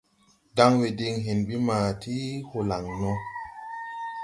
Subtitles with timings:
[0.57, 2.13] Danwe din hen ɓi ma ti
[2.49, 3.11] holaŋ no.